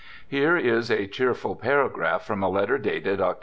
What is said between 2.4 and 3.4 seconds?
a letter dated Oct.